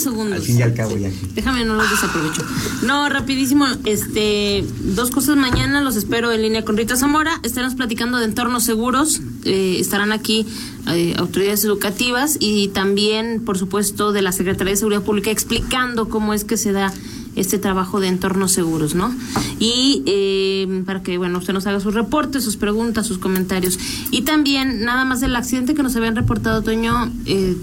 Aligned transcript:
unos 0.00 0.02
segundos. 0.02 0.38
Al 0.40 0.44
fin 0.44 0.58
y 0.58 0.62
al 0.62 0.74
cabo 0.74 0.96
ya. 0.96 1.10
Déjame, 1.34 1.64
no 1.64 1.74
los 1.74 1.90
desaprovecho. 1.90 2.42
No, 2.82 3.08
rapidísimo, 3.08 3.66
este, 3.84 4.64
dos 4.80 5.10
cosas 5.10 5.36
mañana, 5.36 5.80
los 5.80 5.96
espero 5.96 6.32
en 6.32 6.42
línea 6.42 6.64
con 6.64 6.76
Rita 6.76 6.96
Zamora. 6.96 7.40
Estaremos 7.42 7.74
platicando 7.74 8.18
de 8.18 8.24
entornos 8.24 8.64
seguros, 8.64 9.20
eh, 9.44 9.76
estarán 9.78 10.12
aquí 10.12 10.46
eh, 10.88 11.14
autoridades 11.18 11.64
educativas 11.64 12.36
y 12.40 12.68
también, 12.68 13.44
por 13.44 13.58
supuesto, 13.58 14.12
de 14.12 14.22
la 14.22 14.32
Secretaría 14.32 14.72
de 14.72 14.76
Seguridad 14.76 15.02
Pública 15.02 15.30
explicando 15.30 16.08
cómo 16.08 16.34
es 16.34 16.44
que 16.44 16.56
se 16.56 16.72
da 16.72 16.92
este 17.36 17.58
trabajo 17.58 18.00
de 18.00 18.08
entornos 18.08 18.52
seguros, 18.52 18.94
¿no? 18.94 19.14
Y 19.58 20.02
eh, 20.06 20.82
para 20.84 21.02
que, 21.02 21.16
bueno, 21.18 21.38
usted 21.38 21.52
nos 21.52 21.66
haga 21.66 21.80
sus 21.80 21.94
reportes, 21.94 22.44
sus 22.44 22.56
preguntas, 22.56 23.06
sus 23.06 23.18
comentarios. 23.18 23.78
Y 24.10 24.22
también, 24.22 24.84
nada 24.84 25.04
más 25.04 25.20
del 25.20 25.36
accidente 25.36 25.74
que 25.74 25.82
nos 25.82 25.94
habían 25.96 26.16
reportado, 26.16 26.62
Toño, 26.62 27.12
eh, 27.26 27.56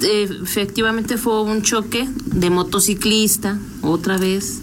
efectivamente 0.00 1.16
fue 1.16 1.42
un 1.42 1.62
choque 1.62 2.08
de 2.26 2.50
motociclista, 2.50 3.58
otra 3.82 4.18
vez. 4.18 4.60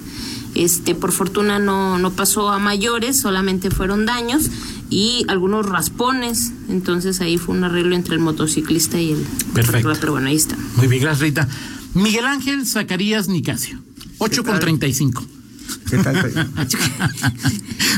Este, 0.55 0.93
por 0.93 1.11
fortuna 1.11 1.57
no, 1.57 1.97
no 1.97 2.11
pasó 2.11 2.49
a 2.49 2.59
mayores, 2.59 3.19
solamente 3.19 3.71
fueron 3.71 4.05
daños 4.05 4.49
y 4.89 5.25
algunos 5.27 5.65
raspones. 5.65 6.51
Entonces 6.69 7.21
ahí 7.21 7.37
fue 7.37 7.55
un 7.55 7.63
arreglo 7.63 7.95
entre 7.95 8.15
el 8.15 8.21
motociclista 8.21 9.01
y 9.01 9.13
el. 9.13 9.25
Perfecto. 9.53 9.91
Pero 9.99 10.11
bueno, 10.13 10.27
ahí 10.27 10.35
está. 10.35 10.55
Muy 10.75 10.87
bien, 10.87 11.01
gracias, 11.01 11.21
Rita. 11.21 11.47
Miguel 11.95 12.25
Ángel 12.25 12.65
Zacarías 12.65 13.27
Nicasio, 13.27 13.79
8 14.19 14.43
con 14.43 14.59
35. 14.59 15.25
¿Qué 15.89 15.97
tal? 15.97 16.15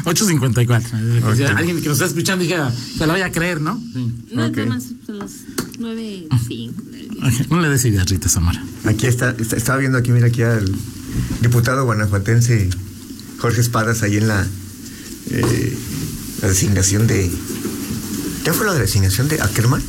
8.54. 0.06 1.34
Okay. 1.34 1.46
Alguien 1.46 1.82
que 1.82 1.88
nos 1.88 1.98
está 1.98 2.06
escuchando 2.06 2.44
dije, 2.44 2.58
se 2.98 3.06
la 3.06 3.14
vaya 3.14 3.26
a 3.26 3.32
creer, 3.32 3.62
¿no? 3.62 3.82
No, 4.32 4.46
okay. 4.46 4.66
más, 4.66 4.92
los... 5.08 5.32
9, 5.80 6.28
5. 6.48 6.84
No 7.50 7.62
le 7.62 7.70
des 7.70 7.82
cigarritas, 7.82 8.32
Samara. 8.32 8.64
Aquí 8.86 9.08
está, 9.08 9.36
estaba 9.40 9.80
viendo 9.80 9.98
aquí, 9.98 10.12
mira 10.12 10.28
aquí 10.28 10.42
al 10.42 10.66
diputado 11.42 11.86
guanajuatense 11.86 12.70
Jorge 13.40 13.62
Espadas 13.62 14.04
ahí 14.04 14.18
en 14.18 14.28
la, 14.28 14.46
eh, 15.32 15.78
la 16.42 16.48
designación 16.50 17.08
de... 17.08 17.32
¿Qué 18.44 18.54
fue 18.54 18.66
la 18.66 18.74
designación 18.74 19.28
de 19.28 19.42
Ackerman? 19.42 19.82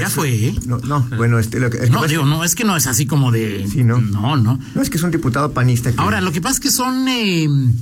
Ya 0.00 0.10
fue. 0.10 0.54
No, 0.66 0.78
no, 0.78 1.06
bueno, 1.16 1.38
este, 1.38 1.58
lo 1.58 1.70
que, 1.70 1.78
es 1.78 1.90
no, 1.90 2.02
que 2.02 2.16
no, 2.16 2.44
es 2.44 2.54
que 2.54 2.64
no 2.64 2.76
es 2.76 2.86
así 2.86 3.06
como 3.06 3.32
de. 3.32 3.66
Sí, 3.70 3.82
no. 3.82 4.00
No, 4.00 4.36
no. 4.36 4.58
No, 4.74 4.82
es 4.82 4.90
que 4.90 4.98
es 4.98 5.02
un 5.02 5.10
diputado 5.10 5.52
panista. 5.52 5.90
Que... 5.90 6.00
Ahora, 6.00 6.20
lo 6.20 6.32
que 6.32 6.40
pasa 6.40 6.54
es 6.54 6.60
que 6.60 6.70
son. 6.70 7.08
Em, 7.08 7.72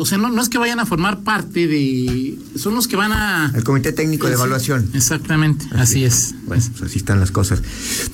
o 0.00 0.06
sea, 0.06 0.16
no, 0.16 0.30
no 0.30 0.40
es 0.40 0.48
que 0.48 0.58
vayan 0.58 0.78
a 0.80 0.86
formar 0.86 1.18
parte 1.20 1.66
de. 1.66 2.38
Son 2.56 2.74
los 2.74 2.86
que 2.86 2.94
van 2.96 3.12
a. 3.12 3.52
El 3.54 3.64
Comité 3.64 3.92
Técnico 3.92 4.26
de 4.28 4.34
Sí, 4.34 4.38
Evaluación. 4.38 4.88
Exactamente, 4.94 5.66
así 5.76 6.04
es. 6.04 6.34
Bueno, 6.46 6.62
pues 6.78 6.90
así 6.90 6.98
están 6.98 7.18
las 7.18 7.32
cosas. 7.32 7.60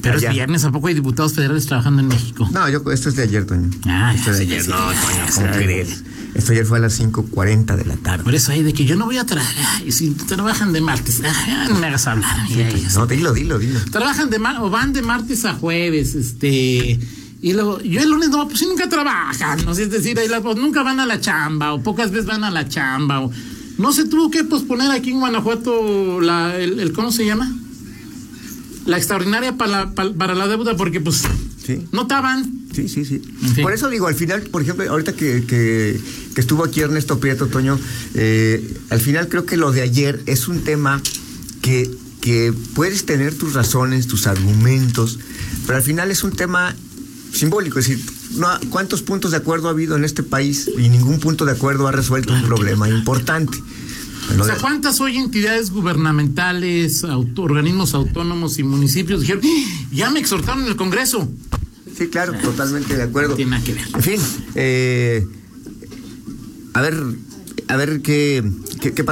Pero 0.00 0.16
Allá. 0.16 0.30
es 0.30 0.34
viernes, 0.34 0.64
¿a 0.64 0.72
poco 0.72 0.88
hay 0.88 0.94
diputados 0.94 1.34
federales 1.34 1.66
trabajando 1.66 2.00
en 2.00 2.08
México? 2.08 2.48
No, 2.52 2.68
yo, 2.70 2.82
esto 2.90 3.10
es 3.10 3.16
de 3.16 3.22
ayer, 3.24 3.44
Toño. 3.44 3.70
Ah, 3.86 4.14
esto 4.14 4.30
es 4.30 4.38
de 4.38 4.44
ayer. 4.44 4.66
No, 4.68 4.76
Toño, 4.76 5.26
¿cómo 5.34 5.46
crees? 5.52 6.02
Esto 6.34 6.52
ayer 6.52 6.66
fue 6.66 6.78
a 6.78 6.80
las 6.80 6.98
5.40 7.00 7.76
de 7.76 7.84
la 7.84 7.96
tarde. 7.96 8.24
Por 8.24 8.34
eso 8.34 8.50
hay 8.50 8.62
de 8.62 8.72
que 8.72 8.84
yo 8.86 8.96
no 8.96 9.04
voy 9.04 9.18
a 9.18 9.26
trabajar. 9.26 9.86
Y 9.86 9.92
si 9.92 10.10
trabajan 10.10 10.72
de 10.72 10.80
martes, 10.80 11.20
ah, 11.24 11.66
no 11.68 11.76
me 11.78 11.86
hagas 11.86 12.06
hablar. 12.08 12.48
ya, 12.48 12.68
ya, 12.70 12.88
No, 12.94 13.06
dilo, 13.06 13.32
dilo, 13.32 13.58
dilo. 13.58 13.78
Trabajan 13.92 14.30
de 14.30 14.38
mar 14.38 14.56
o 14.60 14.70
van 14.70 14.92
de 14.92 15.02
martes 15.02 15.44
a 15.44 15.52
jueves, 15.54 16.14
este. 16.14 16.98
Y 17.44 17.52
luego, 17.52 17.78
yo 17.82 18.00
el 18.00 18.08
lunes 18.08 18.30
no, 18.30 18.46
pues 18.48 18.58
sí 18.60 18.66
nunca 18.66 18.88
trabajan, 18.88 19.64
¿no? 19.66 19.72
Es 19.72 19.90
decir, 19.90 20.18
ahí 20.18 20.28
las, 20.28 20.40
pues, 20.40 20.56
nunca 20.56 20.82
van 20.82 20.98
a 20.98 21.04
la 21.04 21.20
chamba, 21.20 21.74
o 21.74 21.82
pocas 21.82 22.10
veces 22.10 22.24
van 22.24 22.42
a 22.42 22.50
la 22.50 22.66
chamba, 22.68 23.20
o 23.20 23.30
no 23.76 23.92
se 23.92 24.06
tuvo 24.06 24.30
que 24.30 24.44
posponer 24.44 24.90
aquí 24.90 25.10
en 25.10 25.20
Guanajuato 25.20 26.22
la, 26.22 26.56
el, 26.58 26.80
el- 26.80 26.92
¿cómo 26.94 27.12
se 27.12 27.26
llama? 27.26 27.52
La 28.86 28.96
extraordinaria 28.96 29.56
para 29.58 29.70
la, 29.70 29.90
pa- 29.94 30.12
para 30.14 30.34
la 30.34 30.46
deuda, 30.46 30.74
porque 30.76 31.00
pues 31.00 31.22
Sí. 31.66 31.86
no 31.92 32.02
estaban. 32.02 32.50
Sí, 32.74 32.88
sí, 32.88 33.04
sí. 33.04 33.18
Fin. 33.54 33.62
Por 33.62 33.72
eso 33.74 33.88
digo, 33.90 34.06
al 34.06 34.14
final, 34.14 34.42
por 34.42 34.62
ejemplo, 34.62 34.88
ahorita 34.90 35.12
que, 35.12 35.44
que, 35.46 36.00
que 36.34 36.40
estuvo 36.40 36.64
aquí 36.64 36.80
Ernesto 36.80 37.18
Prieto, 37.20 37.46
Toño, 37.48 37.78
eh, 38.14 38.76
al 38.90 39.00
final 39.00 39.28
creo 39.28 39.44
que 39.46 39.56
lo 39.58 39.70
de 39.72 39.82
ayer 39.82 40.22
es 40.26 40.48
un 40.48 40.60
tema 40.64 41.00
que, 41.62 41.90
que 42.20 42.52
puedes 42.74 43.04
tener 43.06 43.34
tus 43.34 43.52
razones, 43.54 44.06
tus 44.06 44.26
argumentos, 44.26 45.18
pero 45.66 45.76
al 45.76 45.82
final 45.84 46.10
es 46.10 46.24
un 46.24 46.32
tema 46.32 46.74
simbólico, 47.34 47.78
es 47.78 47.88
decir, 47.88 48.04
no, 48.36 48.48
¿cuántos 48.70 49.02
puntos 49.02 49.32
de 49.32 49.36
acuerdo 49.36 49.68
ha 49.68 49.72
habido 49.72 49.96
en 49.96 50.04
este 50.04 50.22
país? 50.22 50.70
Y 50.78 50.88
ningún 50.88 51.18
punto 51.20 51.44
de 51.44 51.52
acuerdo 51.52 51.86
ha 51.88 51.92
resuelto 51.92 52.32
un 52.32 52.42
problema 52.44 52.88
importante. 52.88 53.58
O 54.38 54.44
sea, 54.44 54.56
¿cuántas 54.56 55.00
hoy 55.02 55.18
entidades 55.18 55.70
gubernamentales, 55.70 57.04
auto- 57.04 57.42
organismos 57.42 57.92
autónomos 57.94 58.58
y 58.58 58.62
municipios 58.62 59.20
dijeron, 59.20 59.42
"¡Ah! 59.44 59.86
ya 59.92 60.10
me 60.10 60.20
exhortaron 60.20 60.62
en 60.62 60.68
el 60.68 60.76
Congreso? 60.76 61.28
Sí, 61.96 62.06
claro, 62.08 62.32
totalmente 62.42 62.96
de 62.96 63.02
acuerdo. 63.02 63.30
No 63.30 63.36
tiene 63.36 63.50
nada 63.52 63.62
que 63.64 63.74
ver. 63.74 63.84
En 63.94 64.02
fin, 64.02 64.20
eh, 64.54 65.26
a 66.72 66.80
ver, 66.80 66.94
a 67.68 67.76
ver 67.76 68.00
qué, 68.02 68.42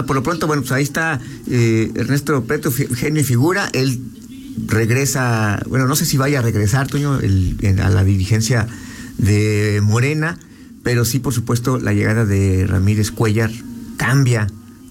por 0.06 0.15
lo 0.16 0.22
pronto, 0.22 0.47
bueno, 0.47 0.62
pues 0.62 0.72
ahí 0.72 0.82
está 0.82 1.21
eh, 1.49 1.91
Ernesto 1.94 2.43
Preto, 2.44 2.72
genio 2.72 3.21
y 3.22 3.25
figura, 3.25 3.69
él 3.72 4.00
regresa, 4.67 5.63
bueno, 5.69 5.87
no 5.87 5.97
sé 5.97 6.05
si 6.05 6.17
vaya 6.17 6.41
a 6.41 6.43
regresar, 6.43 6.87
Toño, 6.89 7.19
el- 7.21 7.57
a 7.83 7.91
la 7.91 8.05
dirigencia 8.05 8.67
de 9.19 9.81
Morena, 9.83 10.39
pero 10.83 11.05
sí, 11.05 11.19
por 11.19 11.33
supuesto, 11.33 11.79
la 11.79 11.93
llegada 11.93 12.25
de 12.25 12.67
Ramírez 12.67 13.11
Cuellar 13.11 13.51
cambia 13.97 14.47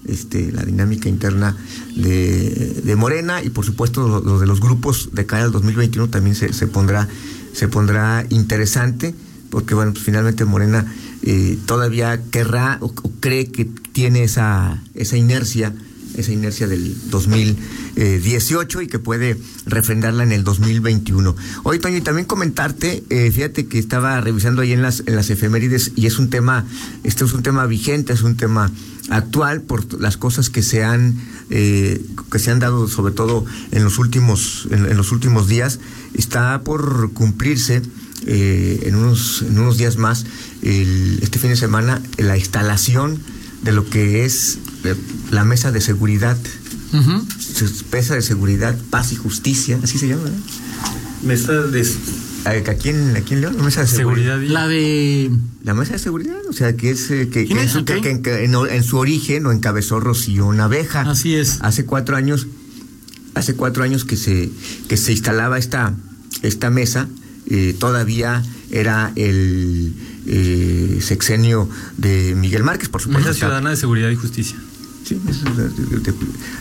este, 0.06 0.50
la 0.52 0.62
dinámica 0.64 1.08
interna 1.08 1.56
de, 1.94 2.94
Morena 2.96 3.42
y 3.42 3.50
por 3.50 3.64
supuesto 3.64 4.08
lo, 4.08 4.20
lo 4.20 4.40
de 4.40 4.46
los 4.46 4.60
grupos 4.60 5.10
de 5.12 5.26
cara 5.26 5.44
al 5.44 5.52
2021 5.52 6.08
también 6.08 6.34
se, 6.34 6.52
se 6.52 6.66
pondrá 6.66 7.08
se 7.52 7.68
pondrá 7.68 8.24
interesante 8.30 9.14
porque 9.50 9.74
bueno 9.74 9.92
pues 9.92 10.04
finalmente 10.04 10.44
Morena 10.44 10.92
eh, 11.22 11.56
todavía 11.66 12.20
querrá 12.30 12.78
o, 12.80 12.86
o 12.86 13.12
cree 13.20 13.46
que 13.46 13.64
tiene 13.64 14.24
esa 14.24 14.82
esa 14.94 15.16
inercia 15.16 15.72
esa 16.16 16.32
inercia 16.32 16.66
del 16.68 16.94
2018 17.10 18.82
y 18.82 18.86
que 18.86 18.98
puede 18.98 19.38
refrendarla 19.66 20.22
en 20.22 20.32
el 20.32 20.44
2021. 20.44 21.34
Hoy, 21.62 21.78
Toño, 21.78 21.96
y 21.96 22.00
también 22.00 22.26
comentarte, 22.26 23.02
eh, 23.10 23.30
fíjate 23.30 23.66
que 23.66 23.78
estaba 23.78 24.20
revisando 24.20 24.62
ahí 24.62 24.72
en 24.72 24.82
las, 24.82 25.02
en 25.06 25.16
las 25.16 25.30
efemérides 25.30 25.92
y 25.96 26.06
es 26.06 26.18
un 26.18 26.30
tema, 26.30 26.66
este 27.04 27.24
es 27.24 27.32
un 27.32 27.42
tema 27.42 27.66
vigente, 27.66 28.12
es 28.12 28.22
un 28.22 28.36
tema 28.36 28.70
actual 29.10 29.62
por 29.62 30.00
las 30.00 30.16
cosas 30.16 30.48
que 30.48 30.62
se 30.62 30.84
han 30.84 31.16
eh, 31.50 32.00
que 32.30 32.38
se 32.38 32.50
han 32.52 32.60
dado 32.60 32.86
sobre 32.88 33.12
todo 33.12 33.44
en 33.72 33.82
los 33.82 33.98
últimos 33.98 34.68
en, 34.70 34.96
los 34.96 35.10
últimos 35.10 35.48
días 35.48 35.80
está 36.14 36.62
por 36.62 37.12
cumplirse 37.12 37.82
eh, 38.26 38.84
en 38.86 38.94
unos 38.94 39.42
en 39.42 39.58
unos 39.58 39.76
días 39.76 39.96
más 39.96 40.24
el- 40.62 41.18
este 41.20 41.40
fin 41.40 41.50
de 41.50 41.56
semana 41.56 42.00
la 42.16 42.38
instalación 42.38 43.18
de 43.62 43.72
lo 43.72 43.88
que 43.88 44.24
es 44.24 44.58
la 45.30 45.44
mesa 45.44 45.70
de 45.72 45.80
seguridad 45.80 46.36
Ujú. 46.92 47.24
mesa 47.92 48.14
de 48.14 48.22
seguridad 48.22 48.76
paz 48.90 49.12
y 49.12 49.16
justicia 49.16 49.78
así 49.82 49.98
se 49.98 50.08
llama 50.08 50.28
¿eh? 50.28 50.32
Mesa 51.26 51.52
de 51.52 51.80
aquí 52.68 52.88
en 52.88 53.16
aquí 53.16 53.34
en 53.34 53.40
León 53.42 53.56
la 53.56 53.62
mesa 53.62 53.82
de 53.82 53.86
seguridad, 53.86 54.40
La 54.42 54.66
de... 54.66 55.30
la 55.62 55.74
mesa 55.74 55.92
de 55.92 55.98
seguridad 56.00 56.36
o 56.48 56.52
sea 56.52 56.76
que 56.76 56.90
es 56.90 57.10
eh, 57.12 57.28
que, 57.30 57.46
¿Quién 57.46 57.56
que 57.58 57.62
en 57.62 57.66
es? 57.68 57.72
su, 57.72 57.78
Ok. 57.80 57.92
que- 58.02 58.20
que 58.20 58.44
en, 58.44 58.54
en 58.54 58.82
su 58.82 58.98
origen 58.98 59.44
lo 59.44 59.52
encabezó 59.52 60.00
Rocío 60.00 60.52
Naveja 60.52 61.02
Así 61.02 61.34
es. 61.36 61.58
hace 61.60 61.84
cuatro 61.86 62.16
años 62.16 62.48
hace 63.34 63.54
cuatro 63.54 63.84
años 63.84 64.04
que 64.04 64.16
se 64.16 64.50
que 64.88 64.96
se 64.96 65.12
instalaba 65.12 65.56
esta 65.58 65.94
esta 66.42 66.68
mesa 66.70 67.08
eh, 67.46 67.74
todavía 67.78 68.42
era 68.72 69.12
el 69.16 69.92
eh, 70.26 70.98
sexenio 71.02 71.68
de 71.98 72.34
Miguel 72.36 72.62
Márquez 72.64 72.88
por 72.88 73.00
supuesto 73.02 73.28
Mesa 73.28 73.38
Ciudadana 73.38 73.70
de 73.70 73.76
Seguridad 73.76 74.08
y 74.10 74.16
Justicia. 74.16 74.56
sí, 75.04 75.16
mesa 75.24 75.44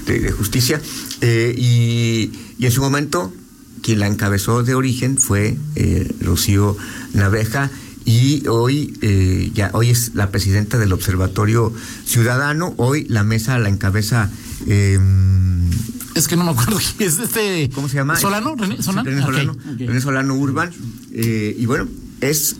de, 0.06 0.20
de- 0.20 0.32
justicia 0.32 0.82
eh, 1.22 1.56
y, 1.58 2.32
y 2.60 2.66
en 2.66 2.72
su 2.72 2.82
momento 2.82 3.34
quien 3.82 4.00
la 4.00 4.08
encabezó 4.08 4.62
de 4.64 4.76
origen 4.76 5.18
fue 5.18 5.58
eh, 5.76 6.14
Rocío 6.22 6.76
Naveja 7.14 7.72
y 8.04 8.48
hoy 8.48 8.94
eh, 9.02 9.52
ya 9.54 9.70
hoy 9.74 9.90
es 9.92 10.12
la 10.16 10.32
presidenta 10.32 10.78
del 10.80 10.92
Observatorio 10.92 11.72
Ciudadano 12.06 12.74
hoy 12.78 13.06
la 13.10 13.24
mesa 13.24 13.58
la 13.60 13.70
encabeza 13.70 14.30
eh, 14.68 15.00
Es 16.16 16.28
que 16.28 16.36
no 16.36 16.44
me 16.44 16.52
acuerdo 16.52 16.78
quién 16.98 17.10
es 17.10 17.20
este... 17.20 17.70
¿Cómo 17.74 17.88
se 17.88 17.96
llama? 17.96 18.16
¿Solano? 18.18 18.56
¿René 18.56 18.82
Solano? 18.82 19.10
René 19.78 20.02
Solano 20.02 20.36
Urban. 20.36 20.72
eh, 21.14 21.56
y 21.58 21.66
bueno, 21.66 21.88
es 22.22 22.56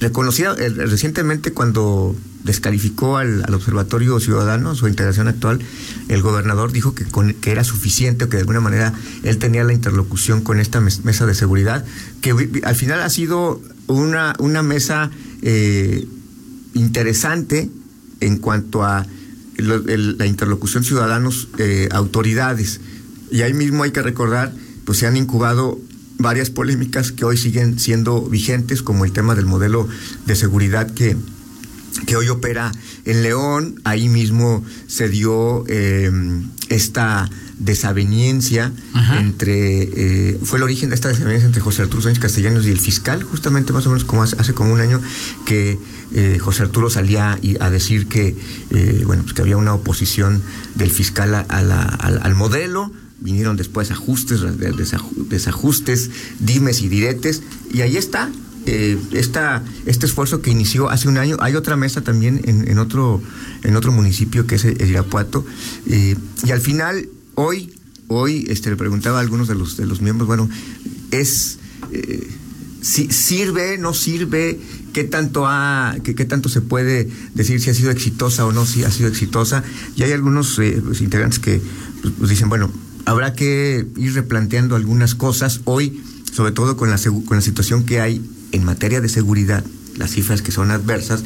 reconocida 0.00 0.54
eh, 0.58 0.68
recientemente 0.70 1.52
cuando 1.52 2.14
descalificó 2.44 3.16
al, 3.16 3.44
al 3.44 3.54
Observatorio 3.54 4.18
Ciudadano, 4.20 4.74
su 4.74 4.86
integración 4.88 5.26
actual, 5.28 5.58
el 6.08 6.22
gobernador 6.22 6.70
dijo 6.72 6.94
que, 6.94 7.04
con- 7.04 7.34
que 7.34 7.50
era 7.50 7.64
suficiente 7.64 8.24
o 8.24 8.28
que 8.28 8.36
de 8.36 8.42
alguna 8.42 8.60
manera 8.60 8.92
él 9.24 9.38
tenía 9.38 9.64
la 9.64 9.72
interlocución 9.72 10.42
con 10.42 10.60
esta 10.60 10.80
mes- 10.80 11.04
mesa 11.04 11.26
de 11.26 11.34
seguridad, 11.34 11.84
que 12.20 12.60
al 12.64 12.74
final 12.76 13.00
ha 13.02 13.10
sido 13.10 13.60
una, 13.88 14.34
una 14.38 14.62
mesa 14.62 15.10
eh, 15.42 16.06
interesante 16.74 17.68
en 18.20 18.36
cuanto 18.38 18.84
a 18.84 19.06
lo- 19.56 19.86
el- 19.88 20.16
la 20.18 20.26
interlocución 20.26 20.84
ciudadanos-autoridades. 20.84 22.80
y 23.30 23.42
ahí 23.42 23.54
mismo 23.54 23.82
hay 23.82 23.90
que 23.90 24.02
recordar, 24.02 24.52
pues 24.84 24.98
se 24.98 25.06
han 25.08 25.16
incubado 25.16 25.80
varias 26.18 26.50
polémicas 26.50 27.12
que 27.12 27.24
hoy 27.24 27.36
siguen 27.36 27.78
siendo 27.78 28.22
vigentes, 28.22 28.82
como 28.82 29.04
el 29.04 29.12
tema 29.12 29.34
del 29.34 29.46
modelo 29.46 29.86
de 30.26 30.34
seguridad 30.36 30.90
que, 30.92 31.16
que 32.06 32.16
hoy 32.16 32.28
opera 32.28 32.72
en 33.04 33.22
León. 33.22 33.80
Ahí 33.84 34.08
mismo 34.08 34.64
se 34.86 35.08
dio 35.08 35.64
eh, 35.68 36.10
esta 36.68 37.28
desaveniencia 37.58 38.72
Ajá. 38.92 39.20
entre, 39.20 39.82
eh, 40.32 40.38
fue 40.42 40.58
el 40.58 40.62
origen 40.64 40.88
de 40.90 40.94
esta 40.94 41.08
desaveniencia 41.08 41.46
entre 41.46 41.62
José 41.62 41.82
Arturo 41.82 42.02
Sánchez 42.02 42.20
Castellanos 42.20 42.66
y 42.66 42.70
el 42.70 42.78
fiscal, 42.78 43.22
justamente 43.22 43.72
más 43.72 43.86
o 43.86 43.90
menos 43.90 44.04
como 44.04 44.22
hace, 44.22 44.36
hace 44.38 44.52
como 44.52 44.72
un 44.72 44.80
año 44.80 45.00
que 45.46 45.78
eh, 46.12 46.38
José 46.40 46.62
Arturo 46.62 46.90
salía 46.90 47.38
y- 47.42 47.56
a 47.60 47.70
decir 47.70 48.08
que, 48.08 48.36
eh, 48.70 49.02
bueno, 49.06 49.22
pues 49.22 49.34
que 49.34 49.42
había 49.42 49.56
una 49.56 49.72
oposición 49.74 50.42
del 50.74 50.90
fiscal 50.90 51.34
a- 51.34 51.40
a 51.40 51.62
la- 51.62 51.82
al, 51.82 52.20
al 52.22 52.34
modelo, 52.34 52.92
vinieron 53.20 53.56
después 53.56 53.90
ajustes, 53.90 54.40
de- 54.42 54.72
desaju- 54.72 55.28
desajustes, 55.28 56.10
dimes 56.40 56.82
y 56.82 56.88
diretes, 56.88 57.42
y 57.72 57.80
ahí 57.82 57.96
está. 57.96 58.30
eh, 58.68 58.98
este 59.12 60.06
esfuerzo 60.06 60.42
que 60.42 60.50
inició 60.50 60.90
hace 60.90 61.06
un 61.08 61.18
año, 61.18 61.36
hay 61.40 61.54
otra 61.54 61.76
mesa 61.76 62.00
también 62.00 62.40
en, 62.44 62.66
en 62.68 62.78
otro 62.78 63.22
en 63.62 63.76
otro 63.76 63.92
municipio 63.92 64.46
que 64.48 64.56
es 64.56 64.64
el 64.64 64.90
Irapuato, 64.90 65.46
eh, 65.86 66.16
y 66.44 66.50
al 66.50 66.60
final 66.60 67.08
hoy 67.36 67.72
hoy 68.08 68.44
este 68.48 68.70
le 68.70 68.76
preguntaba 68.76 69.18
a 69.18 69.20
algunos 69.20 69.46
de 69.46 69.54
los 69.54 69.76
de 69.76 69.86
los 69.86 70.00
miembros, 70.00 70.26
bueno, 70.26 70.48
es 71.12 71.58
eh, 71.92 72.26
si 72.82 73.10
sirve, 73.12 73.78
no 73.78 73.94
sirve, 73.94 74.58
qué 74.92 75.04
tanto 75.04 75.46
ha, 75.46 75.96
qué, 76.02 76.14
tanto 76.24 76.48
se 76.48 76.60
puede 76.60 77.08
decir 77.34 77.60
si 77.60 77.70
ha 77.70 77.74
sido 77.74 77.90
exitosa 77.90 78.46
o 78.46 78.52
no 78.52 78.64
si 78.66 78.84
ha 78.84 78.90
sido 78.90 79.08
exitosa. 79.08 79.62
Y 79.96 80.02
hay 80.04 80.12
algunos 80.12 80.56
eh, 80.60 80.80
pues, 80.84 81.00
integrantes 81.00 81.38
que 81.40 81.60
pues, 82.18 82.30
dicen, 82.30 82.48
bueno, 82.48 82.70
habrá 83.06 83.32
que 83.34 83.86
ir 83.96 84.12
replanteando 84.14 84.76
algunas 84.76 85.14
cosas 85.14 85.60
hoy, 85.64 86.02
sobre 86.32 86.52
todo 86.52 86.76
con 86.76 86.90
la 86.90 86.98
con 87.26 87.36
la 87.36 87.40
situación 87.40 87.84
que 87.86 88.00
hay 88.00 88.20
en 88.52 88.64
materia 88.64 89.00
de 89.00 89.08
seguridad, 89.08 89.64
las 89.96 90.10
cifras 90.10 90.42
que 90.42 90.52
son 90.52 90.70
adversas, 90.70 91.22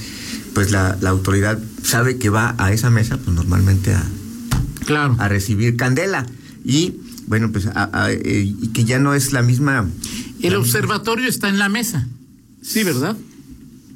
pues 0.54 0.70
la, 0.70 0.96
la 1.00 1.10
autoridad 1.10 1.58
sabe 1.82 2.16
que 2.18 2.28
va 2.28 2.54
a 2.58 2.72
esa 2.72 2.90
mesa, 2.90 3.16
pues 3.18 3.34
normalmente 3.34 3.92
a, 3.94 4.04
Claro. 4.86 5.16
a 5.18 5.28
recibir 5.28 5.76
candela. 5.76 6.26
Y 6.64 6.94
bueno, 7.26 7.50
pues 7.52 7.66
a- 7.66 7.90
a- 7.92 8.10
eh, 8.12 8.54
y 8.60 8.68
que 8.68 8.84
ya 8.84 8.98
no 8.98 9.14
es 9.14 9.32
la 9.32 9.42
misma. 9.42 9.86
El 10.42 10.54
observatorio 10.56 11.28
está 11.28 11.48
en 11.48 11.58
la 11.58 11.68
mesa. 11.68 12.06
Sí, 12.62 12.82
¿verdad? 12.84 13.16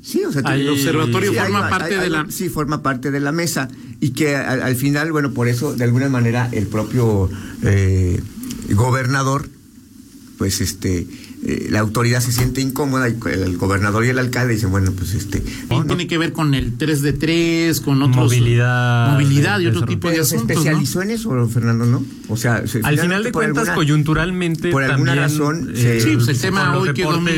Sí, 0.03 0.23
o 0.25 0.33
sea, 0.33 0.43
Ahí- 0.45 0.61
El 0.61 0.69
observatorio 0.71 1.33
Sí, 1.33 1.39
forma 1.39 1.65
hay- 1.67 1.71
parte 1.71 1.95
hay- 1.95 2.01
de 2.01 2.11
la. 2.11 2.27
Sí, 2.31 2.49
forma 2.49 2.83
parte 2.83 3.11
de 3.11 3.21
la 3.21 3.33
mesa. 3.33 3.69
Y 4.05 4.11
que 4.11 4.37
al, 4.37 4.61
al 4.61 4.77
final, 4.77 5.13
bueno, 5.13 5.33
por 5.33 5.49
eso, 5.49 5.75
de 5.75 5.83
alguna 5.83 6.11
manera, 6.11 6.51
el 6.53 6.67
propio 6.67 7.31
eh, 7.63 8.21
gobernador, 8.75 9.49
pues 10.37 10.61
este, 10.61 11.07
eh, 11.47 11.69
la 11.71 11.81
autoridad 11.81 12.21
se 12.21 12.33
siente 12.33 12.61
incómoda 12.61 13.09
y 13.09 13.17
el, 13.33 13.43
el 13.43 13.57
gobernador 13.59 14.05
y 14.05 14.09
el 14.09 14.19
alcalde 14.19 14.55
dicen, 14.55 14.71
bueno, 14.71 14.93
pues 14.93 15.15
este. 15.15 15.39
Y 15.39 15.75
no, 15.75 15.81
no. 15.81 15.87
tiene 15.87 16.07
que 16.07 16.17
ver 16.19 16.33
con 16.33 16.55
el 16.55 16.75
3 16.77 17.03
de 17.03 17.13
3, 17.13 17.81
con 17.81 18.01
otros. 18.03 18.17
Movilidad, 18.17 19.13
Movilidad 19.13 19.61
y 19.61 19.67
otro 19.67 19.81
desarrollo. 19.81 19.87
tipo 19.99 20.09
de 20.09 20.15
Pero 20.15 20.25
se 20.25 20.37
asuntos. 20.37 20.57
¿no? 20.57 20.61
especializó 20.63 21.03
en 21.03 21.11
eso, 21.11 21.49
Fernando, 21.49 21.87
¿no? 21.87 22.05
O 22.29 22.37
sea, 22.37 22.67
se- 22.67 22.81
Al 22.83 22.99
final 22.99 23.23
de 23.23 23.33
cuentas, 23.33 23.59
alguna- 23.69 23.75
coyunturalmente. 23.75 24.71
por 24.71 24.83
alguna 24.83 25.15
también, 25.15 25.31
razón, 25.31 25.71
eh, 25.75 25.81
se- 25.81 26.01
Sí, 26.01 26.11
pues 26.17 26.29
el 26.29 26.39
tema 26.41 26.79
hoy 26.79 26.93
que 26.95 27.03
domina. 27.05 27.33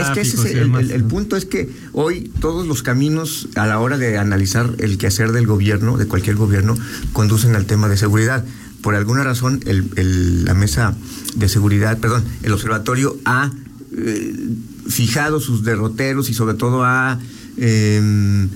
Es 0.00 0.10
que 0.10 0.20
ese 0.20 0.36
es 0.36 0.44
el- 0.54 0.90
el 0.90 1.04
punto 1.04 1.36
es 1.36 1.44
que 1.44 1.70
hoy 1.92 2.30
todos 2.40 2.66
los 2.66 2.82
caminos 2.82 3.48
a 3.54 3.66
la 3.66 3.78
hora 3.80 3.96
de 3.98 4.18
analizar 4.18 4.70
el 4.78 4.98
quehacer 4.98 5.32
del 5.32 5.46
gobierno, 5.46 5.96
de 5.96 6.06
cualquier 6.06 6.36
gobierno, 6.36 6.76
conducen 7.12 7.56
al 7.56 7.66
tema 7.66 7.88
de 7.88 7.96
seguridad. 7.96 8.44
Por 8.82 8.94
alguna 8.94 9.24
razón, 9.24 9.60
el- 9.66 10.44
la 10.44 10.54
mesa 10.54 10.94
de 11.36 11.48
seguridad, 11.48 11.98
perdón, 11.98 12.24
el 12.42 12.52
observatorio 12.52 13.16
ha 13.24 13.50
eh, 13.96 14.36
fijado 14.88 15.40
sus 15.40 15.64
derroteros 15.64 16.30
y 16.30 16.34
sobre 16.34 16.54
todo 16.54 16.84
ha 16.84 17.18
eh, 17.56 18.46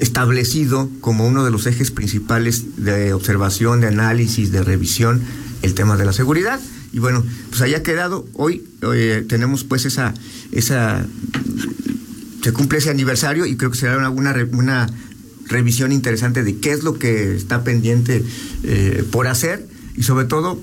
establecido 0.00 0.90
como 1.00 1.26
uno 1.26 1.44
de 1.44 1.50
los 1.50 1.66
ejes 1.66 1.90
principales 1.90 2.76
de 2.84 3.12
observación, 3.12 3.80
de 3.80 3.88
análisis, 3.88 4.50
de 4.52 4.62
revisión, 4.62 5.20
el 5.62 5.74
tema 5.74 5.96
de 5.96 6.04
la 6.04 6.12
seguridad. 6.12 6.60
Y 6.92 6.98
bueno, 6.98 7.24
pues 7.50 7.60
haya 7.62 7.82
quedado. 7.82 8.26
Hoy 8.34 8.64
eh, 8.94 9.24
tenemos 9.28 9.64
pues 9.64 9.84
esa, 9.84 10.14
esa 10.52 11.06
se 12.42 12.52
cumple 12.52 12.78
ese 12.78 12.90
aniversario 12.90 13.46
y 13.46 13.56
creo 13.56 13.70
que 13.70 13.78
será 13.78 13.96
una, 13.98 14.10
una, 14.10 14.34
una 14.52 14.86
revisión 15.50 15.92
interesante 15.92 16.42
de 16.42 16.56
qué 16.58 16.72
es 16.72 16.82
lo 16.82 16.98
que 16.98 17.34
está 17.34 17.64
pendiente 17.64 18.24
eh, 18.62 19.04
por 19.10 19.26
hacer 19.26 19.68
y 19.96 20.02
sobre 20.04 20.24
todo 20.24 20.60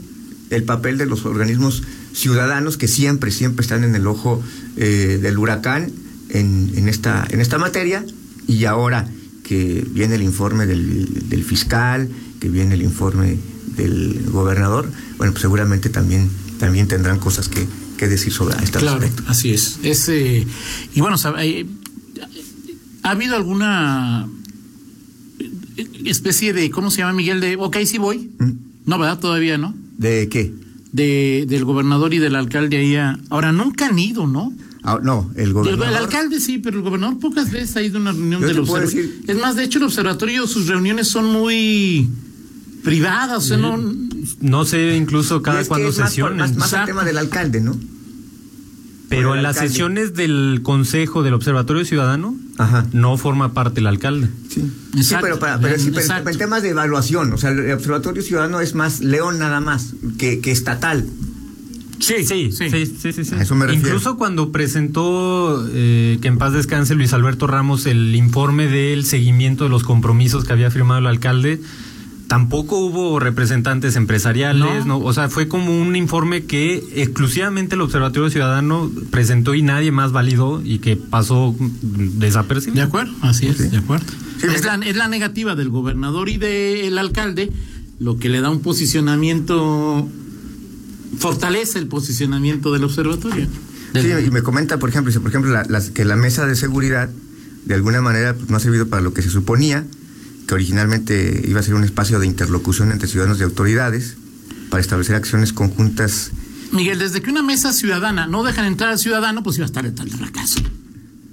el 0.50 0.63
papel 0.63 0.98
de 0.98 1.06
los 1.06 1.25
organismos 1.25 1.84
ciudadanos 2.13 2.78
que 2.78 2.88
siempre, 2.88 3.31
siempre 3.31 3.62
están 3.63 3.84
en 3.84 3.94
el 3.95 4.07
ojo 4.07 4.42
eh, 4.78 5.19
del 5.22 5.38
huracán 5.38 5.92
en, 6.30 6.72
en, 6.75 6.88
esta, 6.88 7.28
en 7.30 7.42
esta 7.42 7.57
materia 7.57 8.04
y 8.48 8.66
ahora 8.66 9.07
que 9.44 9.86
viene 9.92 10.16
el 10.16 10.24
informe 10.24 10.66
del, 10.66 11.30
del 11.30 11.44
fiscal, 11.44 12.10
que 12.40 12.50
viene 12.50 12.75
el 12.75 12.81
informe 12.81 13.38
del 13.75 14.25
gobernador, 14.30 14.90
bueno, 15.18 15.33
pues 15.33 15.42
seguramente 15.42 15.90
también, 15.90 16.30
también 16.60 16.88
tendrán 16.88 17.19
cosas 17.19 17.48
que, 17.48 17.66
que 17.98 18.07
decir 18.07 18.33
sobre 18.33 18.56
este 18.63 18.80
Claro, 18.80 19.07
así 19.28 19.54
es. 19.54 19.80
es 19.83 20.10
eh, 20.10 20.45
y 20.94 21.01
bueno, 21.01 21.18
eh, 21.40 21.66
¿ha 23.04 23.12
habido 23.12 23.36
alguna 23.36 24.28
especie 26.06 26.54
de, 26.54 26.70
¿cómo 26.70 26.92
se 26.92 27.00
llama 27.00 27.14
Miguel? 27.14 27.40
De, 27.40 27.56
ok, 27.58 27.78
sí 27.86 27.98
voy. 27.98 28.30
¿Mm? 28.40 28.52
No, 28.86 28.98
¿verdad? 29.00 29.20
Todavía 29.20 29.58
no. 29.58 29.74
¿De 29.98 30.28
qué? 30.30 30.54
De, 30.92 31.46
del 31.48 31.66
gobernador 31.66 32.14
y 32.14 32.20
del 32.20 32.36
alcalde 32.36 32.78
ahí. 32.78 32.96
a- 32.96 33.20
ahora, 33.30 33.52
nunca 33.52 33.88
han 33.88 34.00
ido, 34.00 34.26
¿no? 34.28 34.54
Ah, 34.84 35.00
no, 35.04 35.30
el 35.36 35.52
gobernador. 35.54 35.90
el 35.90 35.96
alcalde 35.96 36.40
sí, 36.40 36.60
pero 36.60 36.78
el 36.78 36.84
gobernador 36.84 37.20
pocas 37.20 37.52
veces 37.52 37.76
ha 37.76 37.82
ido 37.82 37.98
a 37.98 38.02
una 38.02 38.12
reunión 38.14 38.42
del 38.42 38.60
observatorio. 38.60 39.02
decir- 39.04 39.24
Es 39.28 39.38
más, 39.38 39.56
de 39.58 39.64
hecho, 39.66 39.80
el 39.80 39.86
observatorio, 39.86 40.48
sus 40.48 40.68
reuniones 40.68 41.10
son 41.10 41.26
muy 41.26 42.08
privadas, 42.84 43.38
o 43.44 43.48
sea, 43.48 43.58
no... 43.58 43.78
No 44.40 44.66
sé 44.66 44.96
incluso 44.96 45.42
cada 45.42 45.64
cuando 45.66 45.88
es 45.90 45.98
más. 46.00 46.18
Más, 46.18 46.56
más 46.56 46.74
el 46.74 46.86
tema 46.86 47.04
del 47.06 47.18
alcalde, 47.18 47.60
¿no? 47.62 47.78
Pero 49.09 49.36
en 49.36 49.44
las 49.44 49.56
alcalde. 49.56 49.69
sesiones 49.69 50.13
del 50.13 50.59
Consejo 50.63 51.24
del 51.24 51.33
Observatorio 51.33 51.86
Ciudadano 51.86 52.36
Ajá. 52.57 52.86
no 52.92 53.18
forma 53.18 53.54
parte 53.54 53.80
el 53.80 53.88
alcalde. 53.88 54.30
Sí, 54.50 54.69
pero, 55.21 55.39
para, 55.39 55.59
pero, 55.59 55.77
sí, 55.80 55.92
pero 55.94 56.30
en 56.30 56.38
temas 56.38 56.63
de 56.63 56.69
evaluación, 56.69 57.31
o 57.33 57.38
sea, 57.38 57.51
el 57.51 57.71
Observatorio 57.71 58.21
Ciudadano 58.21 58.59
es 58.62 58.75
más 58.75 59.00
León 59.00 59.39
nada 59.39 59.59
más 59.59 59.94
que, 60.18 60.39
que 60.39 60.51
estatal. 60.51 61.06
Sí, 62.00 62.15
Sí, 62.25 62.51
sí. 62.51 62.69
sí, 62.69 62.86
sí, 62.86 63.12
sí, 63.12 63.25
sí. 63.25 63.36
A 63.36 63.42
eso 63.42 63.56
me 63.56 63.65
refiero. 63.65 63.88
Incluso 63.88 64.18
cuando 64.18 64.51
presentó, 64.51 65.66
eh, 65.71 66.19
que 66.21 66.28
en 66.28 66.37
paz 66.37 66.54
descanse 66.54 66.94
Luis 66.94 67.11
Alberto 67.14 67.47
Ramos, 67.47 67.85
el 67.87 68.14
informe 68.16 68.68
del 68.68 69.04
seguimiento 69.04 69.64
de 69.64 69.71
los 69.71 69.83
compromisos 69.83 70.45
que 70.45 70.54
había 70.54 70.69
firmado 70.69 70.99
el 70.99 71.07
alcalde, 71.07 71.59
tampoco 72.28 72.78
hubo 72.80 73.19
representantes 73.19 73.96
empresariales, 73.96 74.86
No. 74.86 75.00
no. 75.00 75.06
o 75.06 75.14
sea, 75.14 75.30
fue 75.30 75.48
como 75.48 75.80
un 75.81 75.96
informe 75.96 76.44
que 76.46 76.84
exclusivamente 76.96 77.76
el 77.76 77.81
Observatorio 77.81 78.30
Ciudadano 78.30 78.92
presentó 79.12 79.56
y 79.56 79.62
nadie 79.62 79.92
más 79.92 80.12
validó 80.12 80.62
y 80.64 80.80
que 80.80 80.98
pasó 80.98 81.56
mm, 81.57 82.19
De 82.19 82.26
desapercibido. 82.26 82.84
acuerdo, 82.84 83.14
así 83.22 83.48
es, 83.48 83.72
de 83.72 83.78
acuerdo. 83.78 84.06
Sí, 84.42 84.48
es, 84.54 84.66
la, 84.66 84.76
es 84.76 84.96
la 84.96 85.07
negativa 85.07 85.56
del 85.56 85.69
gobernador 85.69 86.30
y 86.30 86.38
del 86.38 86.98
alcalde, 86.98 87.52
lo 88.00 88.18
que 88.19 88.30
le 88.30 88.42
da 88.42 88.50
un 88.50 88.62
posicionamiento, 88.62 90.07
fortalece 91.18 91.80
el 91.80 91.88
posicionamiento 91.88 92.72
del 92.74 92.84
observatorio. 92.84 93.48
Sí, 93.96 94.07
y 94.26 94.30
me 94.31 94.44
comenta, 94.44 94.78
por 94.78 94.90
ejemplo, 94.90 95.12
por 95.22 95.30
ejemplo, 95.30 95.52
la- 95.52 95.81
que 95.94 96.06
la 96.06 96.16
mesa 96.16 96.46
de 96.46 96.56
seguridad 96.56 97.10
de 97.66 97.74
alguna 97.74 98.02
manera 98.02 98.34
pues, 98.36 98.50
no 98.50 98.57
ha 98.57 98.60
servido 98.60 98.88
para 98.88 99.02
lo 99.02 99.14
que 99.14 99.22
se 99.22 99.30
suponía, 99.30 99.86
que 100.47 100.56
originalmente 100.56 101.44
iba 101.47 101.59
a 101.59 101.63
ser 101.63 101.75
un 101.75 101.83
espacio 101.83 102.19
de 102.19 102.25
interlocución 102.25 102.92
entre 102.92 103.07
ciudadanos 103.07 103.39
y 103.39 103.44
autoridades 103.44 104.16
para 104.69 104.81
establecer 104.81 105.16
acciones 105.16 105.54
conjuntas. 105.54 106.31
Miguel, 106.71 106.99
desde 106.99 107.21
que 107.21 107.30
una 107.30 107.44
mesa 107.44 107.73
ciudadana 107.73 108.27
no 108.27 108.44
dejan 108.44 108.66
entrar 108.66 108.89
al 108.92 108.99
ciudadano, 108.99 109.44
pues 109.44 109.57
iba 109.57 109.66
a 109.66 109.68
estar 109.68 109.85
en 109.85 109.95
tal 109.95 110.09
fracaso. 110.09 110.61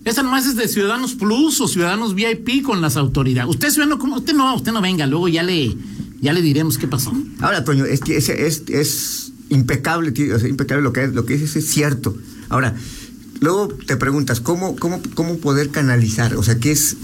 Esta 0.05 0.23
nomás 0.23 0.47
es 0.47 0.57
de 0.57 0.69
Ciudadanos 0.69 1.15
Plus 1.15 1.61
o 1.61 1.69
Ciudadanos 1.69 2.15
VIP 2.15 2.63
con 2.63 2.83
las 2.83 2.97
autoridades. 2.97 3.49
Usted 3.49 3.71
ciudadano, 3.71 3.99
¿cómo? 3.99 4.17
Usted 4.17 4.35
no, 4.35 4.55
usted 4.55 4.73
no 4.73 4.83
venga, 4.83 5.07
luego 5.07 5.29
ya 5.29 5.43
le, 5.43 5.75
ya 6.21 6.33
le 6.33 6.43
diremos 6.43 6.77
qué 6.77 6.87
pasó. 6.87 7.13
Ahora, 7.41 7.65
Toño, 7.65 7.87
es 7.87 8.01
que 8.01 8.17
es, 8.19 8.29
es, 8.29 8.65
es 8.69 9.33
impecable, 9.49 10.13
tío, 10.13 10.39
impecable 10.47 10.83
lo 10.83 10.93
que, 10.93 11.07
lo 11.07 11.25
que 11.25 11.35
dices 11.35 11.57
es 11.57 11.71
cierto. 11.71 12.17
Ahora, 12.51 12.75
luego 13.41 13.69
te 13.69 13.97
preguntas, 13.97 14.41
¿cómo, 14.41 14.77
cómo, 14.77 15.01
cómo 15.15 15.39
poder 15.39 15.71
canalizar? 15.71 16.37
O 16.37 16.43
sea, 16.43 16.59
¿qué 16.59 16.73
es? 16.73 16.97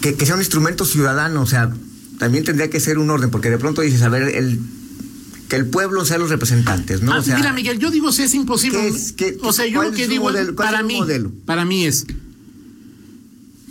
Que, 0.00 0.14
que 0.14 0.26
sea 0.26 0.34
un 0.34 0.40
instrumento 0.40 0.84
ciudadano, 0.84 1.42
o 1.42 1.46
sea, 1.46 1.72
también 2.18 2.44
tendría 2.44 2.70
que 2.70 2.80
ser 2.80 2.98
un 2.98 3.10
orden, 3.10 3.30
porque 3.30 3.50
de 3.50 3.58
pronto 3.58 3.82
dices, 3.82 4.02
a 4.02 4.08
ver, 4.08 4.22
el, 4.34 4.58
que 5.48 5.56
el 5.56 5.66
pueblo 5.66 6.04
sea 6.04 6.18
los 6.18 6.30
representantes, 6.30 7.02
¿no? 7.02 7.12
Ah, 7.12 7.18
o 7.18 7.22
sea, 7.22 7.36
mira, 7.36 7.52
Miguel, 7.52 7.78
yo 7.78 7.90
digo 7.90 8.12
si 8.12 8.22
es 8.22 8.34
imposible. 8.34 8.78
¿qué 8.80 8.88
es? 8.88 9.12
¿Qué- 9.12 9.38
o 9.42 9.52
sea, 9.52 9.66
yo 9.66 9.82
lo 9.82 9.92
que 9.92 10.08
digo 10.08 10.24
modelo? 10.24 10.54
¿Cuál 10.54 10.68
para 10.68 10.82
mí, 10.82 10.96
modelo? 10.96 11.32
para 11.46 11.64
mí 11.64 11.84
es 11.84 12.06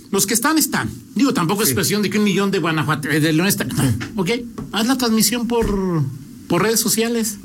los 0.09 0.25
que 0.25 0.33
están 0.33 0.57
están. 0.57 0.89
Digo, 1.15 1.33
tampoco 1.33 1.63
es 1.63 1.73
cuestión 1.73 2.01
de 2.01 2.09
que 2.09 2.17
un 2.17 2.23
millón 2.23 2.49
de 2.49 2.59
Guanajuato, 2.59 3.09
eh, 3.09 3.19
de 3.19 3.33
León 3.33 3.47
está. 3.47 3.67
¿Ok? 4.15 4.29
Haz 4.71 4.87
la 4.87 4.97
transmisión 4.97 5.47
por 5.47 6.03
por 6.47 6.61
redes 6.63 6.79
sociales. 6.79 7.37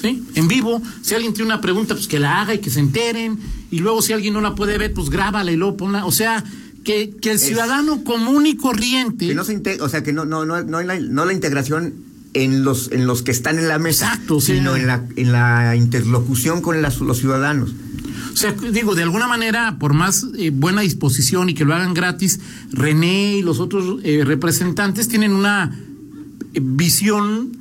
¿sí? 0.00 0.22
En 0.36 0.46
vivo, 0.46 0.80
si 1.02 1.14
alguien 1.14 1.34
tiene 1.34 1.46
una 1.46 1.60
pregunta, 1.60 1.94
pues 1.94 2.06
que 2.06 2.20
la 2.20 2.40
haga 2.40 2.54
y 2.54 2.58
que 2.60 2.70
se 2.70 2.78
enteren, 2.78 3.38
y 3.70 3.80
luego 3.80 4.00
si 4.00 4.12
alguien 4.12 4.32
no 4.34 4.40
la 4.40 4.54
puede 4.54 4.78
ver, 4.78 4.92
pues 4.94 5.10
grábala 5.10 5.50
y 5.50 5.56
luego 5.56 5.76
ponla, 5.76 6.06
o 6.06 6.12
sea, 6.12 6.44
que, 6.84 7.10
que 7.20 7.32
el 7.32 7.38
ciudadano 7.38 8.04
común 8.04 8.46
y 8.46 8.56
corriente... 8.56 9.26
Que 9.28 9.34
no 9.34 9.42
se 9.44 9.60
o 9.80 9.88
sea, 9.88 10.02
que 10.02 10.12
no, 10.12 10.24
no, 10.24 10.44
no, 10.44 10.62
no, 10.62 10.82
la, 10.82 10.98
no 11.00 11.24
la 11.24 11.32
integración 11.32 11.94
en 12.34 12.64
los, 12.64 12.90
en 12.92 13.06
los 13.06 13.22
que 13.22 13.30
están 13.30 13.58
en 13.58 13.68
la 13.68 13.78
mesa, 13.78 14.06
Exacto, 14.12 14.40
sí. 14.40 14.54
sino 14.56 14.76
en 14.76 14.86
la, 14.86 15.04
en 15.16 15.32
la 15.32 15.74
interlocución 15.76 16.60
con 16.60 16.82
las- 16.82 17.00
los 17.00 17.18
ciudadanos. 17.18 17.74
O 18.32 18.36
sea, 18.36 18.52
digo, 18.52 18.94
de 18.96 19.04
alguna 19.04 19.28
manera, 19.28 19.78
por 19.78 19.94
más 19.94 20.26
eh, 20.36 20.50
buena 20.50 20.80
disposición 20.82 21.48
y 21.48 21.54
que 21.54 21.64
lo 21.64 21.74
hagan 21.74 21.94
gratis, 21.94 22.40
René 22.72 23.36
y 23.38 23.42
los 23.42 23.60
otros 23.60 24.00
eh, 24.02 24.24
representantes 24.24 25.06
tienen 25.08 25.32
una 25.32 25.78
eh, 26.52 26.60
visión 26.60 27.56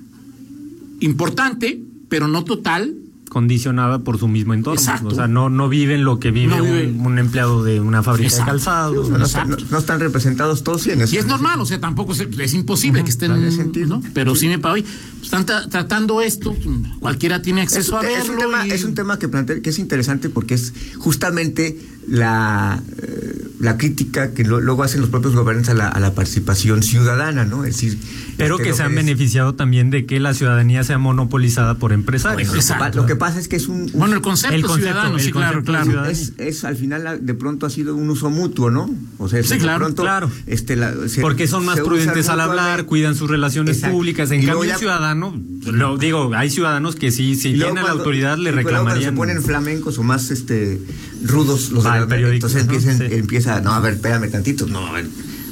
importante, 1.00 1.80
pero 2.10 2.28
no 2.28 2.44
total. 2.44 2.96
Condicionada 3.34 4.00
por 4.00 4.20
su 4.20 4.28
mismo 4.28 4.54
entorno. 4.54 4.80
Exacto. 4.80 5.08
O 5.08 5.16
sea, 5.16 5.28
no, 5.28 5.50
no 5.50 5.68
viven 5.68 6.06
lo 6.06 6.20
que 6.20 6.32
vive, 6.32 6.56
No 6.56 6.64
vive- 6.64 6.88
Un, 6.88 7.06
un 7.08 7.20
empleado 7.20 7.64
de 7.64 7.82
una 7.82 8.04
fábrica 8.04 8.28
Exacto. 8.30 8.46
de 8.46 8.52
calzado. 8.52 9.10
No, 9.10 9.18
no 9.18 9.26
están, 9.26 9.50
no- 9.50 9.58
no 9.72 9.78
están 9.80 10.00
representados 10.00 10.64
todos 10.64 10.86
bien. 10.86 11.00
Y 11.12 11.18
es 11.18 11.26
normal, 11.26 11.60
o 11.60 11.66
sea, 11.66 11.80
tampoco 11.82 12.14
es, 12.14 12.20
es 12.22 12.54
imposible 12.54 13.04
que 13.04 13.10
estén, 13.10 13.34
Tiene 13.34 13.52
sentido. 13.52 13.88
¿no? 13.98 14.04
Pero 14.14 14.36
sí 14.36 14.48
me 14.48 14.60
pa' 14.60 14.72
hoy 14.74 14.86
están 15.22 15.46
tra- 15.46 15.68
tratando 15.68 16.22
esto, 16.22 16.56
cualquiera 17.00 17.42
tiene 17.42 17.64
Es, 17.64 17.74
acceso 17.74 17.98
a 17.98 18.02
es 18.02 18.20
verlo. 18.20 18.34
un 18.34 18.40
tema, 18.40 18.68
y- 18.68 18.72
es 18.72 18.84
un 18.84 18.94
tema 18.94 19.18
que, 19.18 19.28
plantea- 19.28 19.62
que 19.62 19.70
es 19.72 19.80
interesante 19.80 20.30
porque 20.30 20.54
es 20.54 20.72
justamente 21.00 21.80
la, 22.08 22.82
eh, 23.02 23.23
la 23.64 23.78
crítica 23.78 24.34
que 24.34 24.44
lo- 24.44 24.60
luego 24.60 24.84
hacen 24.84 25.00
los 25.02 25.10
propios 25.10 25.34
gobernantes 25.36 25.70
a 25.72 25.74
la, 25.74 25.88
a 25.88 26.00
la 26.00 26.14
participación 26.14 26.84
ciudadana, 26.84 27.46
¿no? 27.46 27.64
Es 27.66 27.76
decir, 27.76 27.98
Pero 28.38 28.56
este, 28.58 28.68
que 28.70 28.74
se 28.76 28.84
han 28.84 28.92
es- 28.92 28.98
beneficiado 28.98 29.56
también 29.56 29.90
de 29.90 30.06
que 30.06 30.20
la 30.20 30.34
ciudadanía 30.34 30.84
sea 30.84 30.98
monopolizada 30.98 31.76
por 31.76 31.94
empresarios. 31.94 32.50
Bueno, 32.50 32.92
lo, 32.94 33.06
que 33.06 33.14
lo 33.14 33.20
pasa 33.20 33.40
es 33.40 33.48
que 33.48 33.56
es 33.56 33.68
un, 33.68 33.84
un- 33.84 33.92
Bueno, 33.94 34.16
el 34.16 34.22
concepto, 34.22 34.56
El 34.56 34.62
concepto, 34.64 34.90
ciudadano, 34.90 35.16
el 35.18 35.24
sí, 35.24 35.32
claro, 35.32 35.64
concepto 35.64 35.92
claro. 35.94 36.06
es, 36.10 36.34
es 36.38 36.64
al 36.66 36.76
final 36.76 37.04
la- 37.06 37.18
de 37.18 37.34
pronto 37.34 37.66
ha 37.66 37.70
sido 37.70 37.96
un 37.96 38.10
uso 38.10 38.30
mutuo, 38.30 38.70
¿no? 38.70 38.90
O 39.18 39.30
sea, 39.30 39.42
Sí, 39.44 39.50
de 39.54 39.58
claro, 39.60 39.86
pronto, 39.86 40.02
claro. 40.04 40.30
Este, 40.46 40.76
la- 40.76 40.94
se- 41.08 41.22
Porque 41.22 41.48
son 41.48 41.64
más 41.66 41.80
prudentes 41.80 42.28
al 42.30 42.42
hablar, 42.42 42.86
cuidan 42.86 43.16
sus 43.16 43.30
relaciones 43.30 43.78
Exacto. 43.78 43.96
públicas. 43.96 44.30
En 44.32 44.44
Y 44.44 44.46
cambio, 44.46 44.66
ya- 44.66 44.74
el 44.74 44.80
ciudadano, 44.80 45.42
lo 45.66 45.98
digo, 45.98 46.32
hay 46.36 46.50
ciudadanos 46.50 46.96
que 46.98 47.12
sí, 47.12 47.36
si 47.36 47.54
tienen 47.54 47.76
la 47.76 47.82
cuando- 47.84 48.00
autoridad, 48.00 48.38
le 48.38 48.52
reclamarían. 48.52 49.12
se 49.12 49.16
ponen 49.16 49.42
flamencos 49.42 49.98
o 49.98 50.04
más 50.04 50.32
este 50.32 50.82
rudos 51.24 51.72
los 51.72 51.86
Va, 51.86 52.06
de 52.06 52.34
entonces 52.34 52.66
¿no? 52.66 52.74
empiezan, 52.74 52.98
Sí. 52.98 53.16
empieza, 53.16 53.62
no, 53.62 53.72
a 53.74 53.80
ver, 53.80 53.94
espérame 53.94 54.30
tantito, 54.30 54.68
no, 54.68 54.88
a 54.88 54.92
ver, 54.92 55.08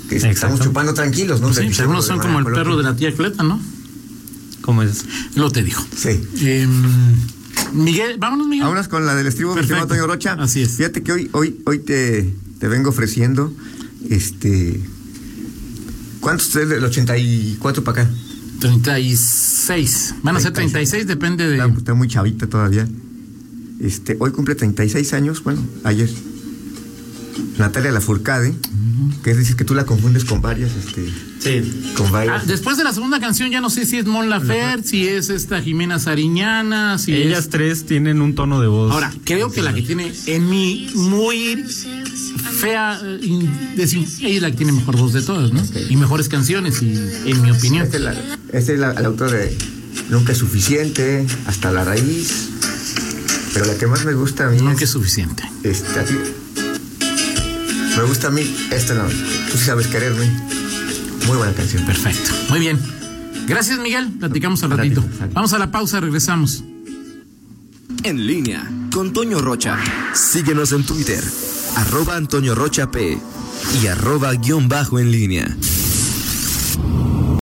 que 0.09 0.17
estamos 0.17 0.59
chupando 0.59 0.93
tranquilos, 0.93 1.41
¿no? 1.41 1.53
Sí, 1.53 1.61
pues 1.65 1.79
algunos 1.79 2.05
son 2.05 2.19
como 2.19 2.39
el 2.39 2.45
perro 2.45 2.77
de 2.77 2.83
la 2.83 2.95
tía 2.95 3.13
Cleta, 3.13 3.43
¿no? 3.43 3.59
¿Cómo 4.61 4.83
es? 4.83 5.05
Lo 5.35 5.49
te 5.51 5.63
dijo. 5.63 5.83
Sí. 5.95 6.21
Em, 6.41 7.15
Miguel, 7.73 8.17
vámonos, 8.19 8.47
Miguel. 8.47 8.63
Vámonos 8.65 8.87
con 8.87 9.05
la 9.05 9.15
del 9.15 9.27
estribo, 9.27 9.55
Perfecto. 9.55 9.87
Toño 9.87 10.05
Rocha. 10.05 10.33
Así 10.33 10.61
es. 10.61 10.71
Fíjate 10.77 11.01
que 11.01 11.11
hoy, 11.13 11.29
hoy, 11.31 11.61
hoy 11.65 11.79
te, 11.79 12.33
te 12.59 12.67
vengo 12.67 12.89
ofreciendo, 12.89 13.53
este, 14.09 14.79
¿cuántos 16.19 16.53
del 16.53 16.83
84 16.83 17.83
para 17.83 18.03
acá? 18.03 18.11
36. 18.59 20.15
Van 20.21 20.35
a 20.35 20.39
ser 20.39 20.53
36, 20.53 21.07
depende 21.07 21.47
de. 21.47 21.57
Está, 21.57 21.67
está 21.77 21.93
muy 21.93 22.07
chavita 22.07 22.47
todavía. 22.47 22.87
Este, 23.81 24.15
hoy 24.19 24.31
cumple 24.31 24.55
36 24.55 25.13
años, 25.13 25.43
bueno, 25.43 25.61
ayer. 25.83 26.09
Natalia 27.57 27.91
Lafourcade, 27.91 28.53
que 29.23 29.31
es 29.31 29.37
decir 29.37 29.55
que 29.55 29.63
tú 29.63 29.73
la 29.73 29.85
confundes 29.85 30.23
con 30.25 30.41
varias, 30.41 30.71
este, 30.75 31.09
Sí. 31.39 31.93
con 31.95 32.07
Ah, 32.07 32.11
varias. 32.11 32.47
después 32.47 32.77
de 32.77 32.83
la 32.83 32.93
segunda 32.93 33.19
canción 33.19 33.49
ya 33.49 33.61
no 33.61 33.69
sé 33.69 33.85
si 33.85 33.97
es 33.97 34.05
Mon 34.05 34.29
Laferte, 34.29 34.87
si 34.87 35.07
es 35.07 35.29
esta 35.29 35.61
Jimena 35.61 35.99
Sariñana, 35.99 36.97
si 36.99 37.13
Ellas 37.13 37.45
es... 37.45 37.49
tres 37.49 37.85
tienen 37.85 38.21
un 38.21 38.35
tono 38.35 38.61
de 38.61 38.67
voz. 38.67 38.91
Ahora, 38.91 39.11
creo 39.23 39.51
que 39.51 39.61
la 39.61 39.73
que 39.73 39.81
tiene 39.81 40.11
en 40.27 40.49
mi 40.49 40.89
muy 40.93 41.63
fea, 42.59 42.99
eh, 43.03 43.19
ella 43.75 43.83
es 44.35 44.41
la 44.41 44.51
que 44.51 44.57
tiene 44.57 44.71
mejor 44.73 44.97
voz 44.97 45.13
de 45.13 45.21
todas, 45.21 45.51
¿no? 45.51 45.61
Y 45.89 45.95
mejores 45.97 46.29
canciones, 46.29 46.81
y, 46.83 46.93
en 47.29 47.41
mi 47.41 47.49
opinión. 47.51 47.83
Este 47.85 47.97
es, 47.97 48.03
la, 48.03 48.13
este 48.53 48.73
es 48.73 48.79
la- 48.79 48.91
el 48.91 49.05
autor 49.05 49.31
de 49.31 49.57
Nunca 50.09 50.31
es 50.33 50.37
suficiente, 50.37 51.25
hasta 51.47 51.71
la 51.71 51.83
raíz. 51.85 52.49
Pero 53.53 53.65
la 53.65 53.77
que 53.77 53.87
más 53.87 54.05
me 54.05 54.13
gusta 54.13 54.47
a 54.47 54.49
mí 54.49 54.57
Nunca 54.57 54.75
es 54.75 54.81
es, 54.83 54.89
suficiente. 54.91 55.43
así- 55.43 56.17
me 57.97 58.03
gusta 58.03 58.27
a 58.27 58.31
mí 58.31 58.41
esta 58.71 58.93
no, 58.93 59.03
tú 59.07 59.57
sí 59.57 59.65
sabes 59.65 59.87
quererme. 59.87 60.25
Muy 61.27 61.37
buena 61.37 61.53
canción. 61.53 61.85
Perfecto. 61.85 62.31
Muy 62.49 62.59
bien. 62.59 62.79
Gracias, 63.47 63.77
Miguel. 63.79 64.09
Platicamos 64.19 64.63
al 64.63 64.71
ratito. 64.71 65.03
Vamos 65.33 65.53
a 65.53 65.59
la 65.59 65.71
pausa, 65.71 65.99
regresamos. 65.99 66.63
En 68.03 68.25
línea 68.25 68.67
con 68.91 69.13
Toño 69.13 69.39
Rocha. 69.39 69.77
Síguenos 70.13 70.71
en 70.71 70.83
Twitter, 70.85 71.23
arroba 71.75 72.15
Antonio 72.15 72.55
Rocha 72.55 72.89
P 72.89 73.19
y 73.81 73.87
arroba 73.87 74.33
guion 74.33 74.67
bajo 74.69 74.97
en 74.99 75.11
línea. 75.11 75.55